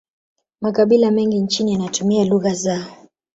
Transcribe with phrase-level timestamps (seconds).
[0.61, 2.97] makabila mengi nchini yanatumia lugha zao